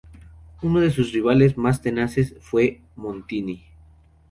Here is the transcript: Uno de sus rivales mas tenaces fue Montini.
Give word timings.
Uno 0.63 0.79
de 0.79 0.89
sus 0.89 1.11
rivales 1.11 1.59
mas 1.59 1.83
tenaces 1.83 2.33
fue 2.39 2.81
Montini. 2.95 3.63